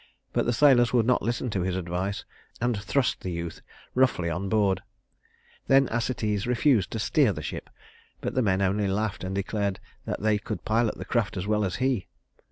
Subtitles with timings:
[0.33, 2.25] But the sailors would not listen to his advice,
[2.59, 3.61] and thrust the youth
[3.93, 4.81] roughly on board.
[5.67, 7.69] Then Acetes refused to steer the ship;
[8.19, 11.63] but the men only laughed and declared that they could pilot the craft as well
[11.63, 12.07] as he.